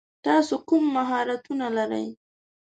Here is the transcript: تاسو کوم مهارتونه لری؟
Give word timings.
تاسو 0.25 0.53
کوم 0.67 0.83
مهارتونه 0.95 1.67
لری؟ 1.77 2.07